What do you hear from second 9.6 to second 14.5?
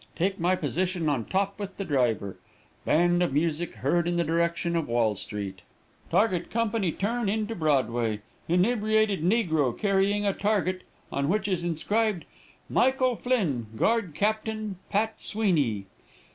carrying a target, on which is inscribed, 'Michael Flinn Guard, Capt.